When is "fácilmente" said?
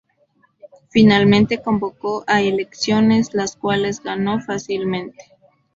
4.41-5.31